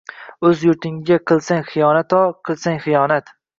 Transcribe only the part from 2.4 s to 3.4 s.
qilsang xiyonat.